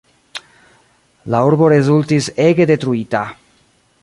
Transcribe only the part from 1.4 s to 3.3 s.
urbo rezultis ege detruita.